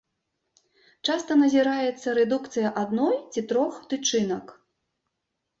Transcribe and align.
Часта 1.09 1.31
назіраецца 1.43 2.15
рэдукцыя 2.19 2.71
адной 2.85 3.15
ці 3.33 3.45
трох 3.53 3.73
тычынак. 3.93 4.45